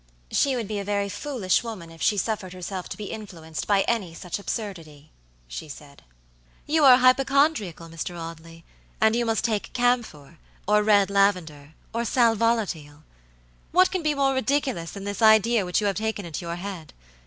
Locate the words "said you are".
5.69-6.97